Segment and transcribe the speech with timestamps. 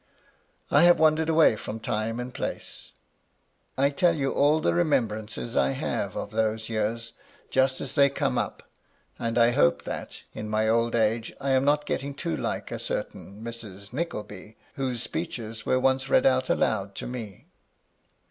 [0.71, 2.91] I have wandered away from time and place.
[3.77, 7.13] I tell you all the remembrances I have of those years
[7.51, 8.63] just as they come up,
[9.19, 12.79] and I hope that, in my old age, I am not getting too like a
[12.79, 13.93] certain Mrs.
[13.93, 17.45] Nickleby, whose speeches were once read out aloud to me.